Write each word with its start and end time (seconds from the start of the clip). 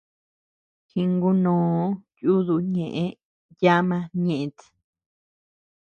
Jingunoo 0.89 1.81
yúduu 2.27 2.61
ñeʼë 2.73 3.05
yama 3.63 3.97
ñëʼét. 4.25 4.57